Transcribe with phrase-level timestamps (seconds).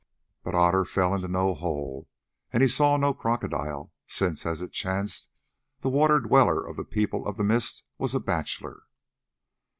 [0.41, 2.09] But Otter fell into no hole
[2.51, 5.29] and he saw no crocodile, since, as it chanced,
[5.81, 8.85] the Water Dweller of the People of the Mist was a bachelor.